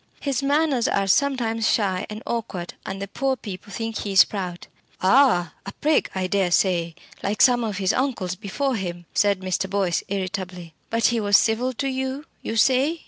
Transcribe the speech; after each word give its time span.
His 0.19 0.41
manners 0.41 0.87
are 0.87 1.05
sometimes 1.05 1.71
shy 1.71 2.07
and 2.09 2.23
awkward, 2.25 2.73
and 2.87 2.99
the 2.99 3.07
poor 3.07 3.35
people 3.35 3.71
think 3.71 3.99
he's 3.99 4.23
proud." 4.25 4.65
"Ah! 4.99 5.53
a 5.63 5.73
prig 5.73 6.09
I 6.15 6.25
dare 6.25 6.49
say 6.49 6.95
like 7.21 7.39
some 7.39 7.63
of 7.63 7.77
his 7.77 7.93
uncles 7.93 8.33
before 8.33 8.77
him," 8.77 9.05
said 9.13 9.41
Mr. 9.41 9.69
Boyce, 9.69 10.01
irritably. 10.07 10.73
"But 10.89 11.05
he 11.13 11.19
was 11.19 11.37
civil 11.37 11.71
to 11.73 11.87
you, 11.87 12.25
you 12.41 12.55
say?" 12.55 12.99